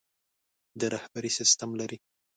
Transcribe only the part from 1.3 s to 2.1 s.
سسټم لري.